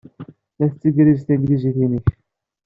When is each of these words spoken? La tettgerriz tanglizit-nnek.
La 0.57 0.65
tettgerriz 0.71 1.21
tanglizit-nnek. 1.23 2.07